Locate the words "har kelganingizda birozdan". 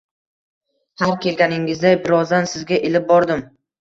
1.01-2.49